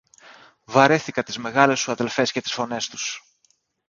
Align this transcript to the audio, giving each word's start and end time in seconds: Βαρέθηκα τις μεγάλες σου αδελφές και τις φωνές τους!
Βαρέθηκα 0.65 1.23
τις 1.23 1.37
μεγάλες 1.37 1.79
σου 1.79 1.91
αδελφές 1.91 2.31
και 2.31 2.41
τις 2.41 2.53
φωνές 2.53 2.87
τους! 2.89 3.23